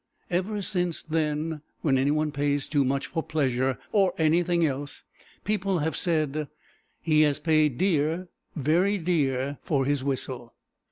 Ever 0.31 0.63
since 0.63 1.03
then, 1.03 1.61
when 1.81 1.95
any 1.99 2.09
one 2.09 2.31
pays 2.31 2.65
too 2.65 2.83
much 2.83 3.05
for 3.05 3.21
pleasure, 3.21 3.77
or 3.91 4.13
anything 4.17 4.65
else, 4.65 5.03
people 5.43 5.77
have 5.77 5.95
said: 5.95 6.47
"He 7.01 7.21
has 7.21 7.37
paid 7.37 7.77
dear, 7.77 8.27
very 8.55 8.97
dear, 8.97 9.59
for 9.61 9.85
his 9.85 10.03
whistle." 10.03 10.55